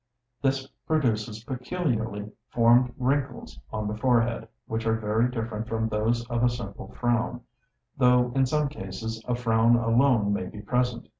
[0.41, 6.43] This produces peculiarly formed wrinkles on the forehead, which are very different from those of
[6.43, 7.41] a simple frown;
[7.99, 11.07] though in some cases a frown alone may be present.